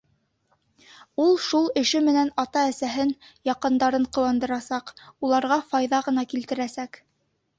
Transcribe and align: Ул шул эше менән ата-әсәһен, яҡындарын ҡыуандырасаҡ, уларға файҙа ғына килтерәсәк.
Ул 1.23 1.35
шул 1.47 1.67
эше 1.81 1.99
менән 2.05 2.31
ата-әсәһен, 2.45 3.11
яҡындарын 3.51 4.09
ҡыуандырасаҡ, 4.17 4.89
уларға 5.29 5.59
файҙа 5.75 6.03
ғына 6.11 6.27
килтерәсәк. 6.33 6.99